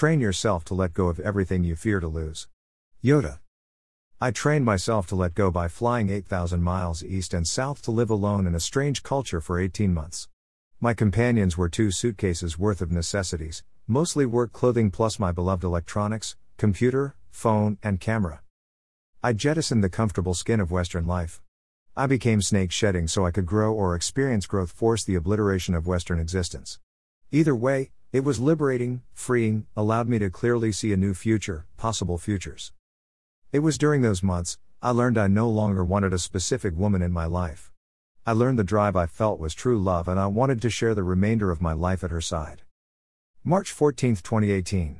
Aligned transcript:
Train 0.00 0.18
yourself 0.18 0.64
to 0.64 0.72
let 0.72 0.94
go 0.94 1.08
of 1.08 1.20
everything 1.20 1.62
you 1.62 1.76
fear 1.76 2.00
to 2.00 2.08
lose. 2.08 2.48
Yoda. 3.04 3.40
I 4.18 4.30
trained 4.30 4.64
myself 4.64 5.06
to 5.08 5.14
let 5.14 5.34
go 5.34 5.50
by 5.50 5.68
flying 5.68 6.08
8,000 6.08 6.62
miles 6.62 7.04
east 7.04 7.34
and 7.34 7.46
south 7.46 7.82
to 7.82 7.90
live 7.90 8.08
alone 8.08 8.46
in 8.46 8.54
a 8.54 8.60
strange 8.60 9.02
culture 9.02 9.42
for 9.42 9.60
18 9.60 9.92
months. 9.92 10.26
My 10.80 10.94
companions 10.94 11.58
were 11.58 11.68
two 11.68 11.90
suitcases 11.90 12.58
worth 12.58 12.80
of 12.80 12.90
necessities, 12.90 13.62
mostly 13.86 14.24
work 14.24 14.54
clothing 14.54 14.90
plus 14.90 15.18
my 15.18 15.32
beloved 15.32 15.64
electronics, 15.64 16.34
computer, 16.56 17.14
phone, 17.30 17.76
and 17.82 18.00
camera. 18.00 18.40
I 19.22 19.34
jettisoned 19.34 19.84
the 19.84 19.90
comfortable 19.90 20.32
skin 20.32 20.60
of 20.60 20.70
Western 20.70 21.06
life. 21.06 21.42
I 21.94 22.06
became 22.06 22.40
snake 22.40 22.72
shedding 22.72 23.06
so 23.06 23.26
I 23.26 23.32
could 23.32 23.44
grow 23.44 23.74
or 23.74 23.94
experience 23.94 24.46
growth, 24.46 24.72
force 24.72 25.04
the 25.04 25.16
obliteration 25.16 25.74
of 25.74 25.86
Western 25.86 26.18
existence. 26.18 26.78
Either 27.30 27.54
way, 27.54 27.90
it 28.12 28.24
was 28.24 28.40
liberating, 28.40 29.02
freeing, 29.12 29.66
allowed 29.76 30.08
me 30.08 30.18
to 30.18 30.30
clearly 30.30 30.72
see 30.72 30.92
a 30.92 30.96
new 30.96 31.14
future, 31.14 31.64
possible 31.76 32.18
futures. 32.18 32.72
It 33.52 33.60
was 33.60 33.78
during 33.78 34.02
those 34.02 34.20
months, 34.20 34.58
I 34.82 34.90
learned 34.90 35.16
I 35.16 35.28
no 35.28 35.48
longer 35.48 35.84
wanted 35.84 36.12
a 36.12 36.18
specific 36.18 36.76
woman 36.76 37.02
in 37.02 37.12
my 37.12 37.26
life. 37.26 37.70
I 38.26 38.32
learned 38.32 38.58
the 38.58 38.64
drive 38.64 38.96
I 38.96 39.06
felt 39.06 39.38
was 39.38 39.54
true 39.54 39.78
love 39.78 40.08
and 40.08 40.18
I 40.18 40.26
wanted 40.26 40.60
to 40.62 40.70
share 40.70 40.94
the 40.96 41.04
remainder 41.04 41.52
of 41.52 41.62
my 41.62 41.72
life 41.72 42.02
at 42.02 42.10
her 42.10 42.20
side. 42.20 42.62
March 43.44 43.70
14, 43.70 44.16
2018. 44.16 44.98